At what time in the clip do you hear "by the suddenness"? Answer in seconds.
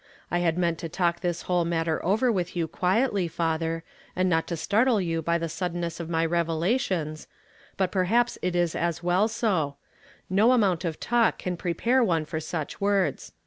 5.21-5.99